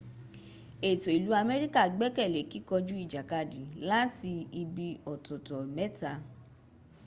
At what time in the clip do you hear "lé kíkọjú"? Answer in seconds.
2.35-2.95